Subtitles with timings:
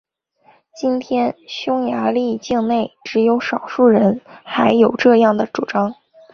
[0.75, 5.93] 今天匈牙利境内只有少数人还有这样的主张。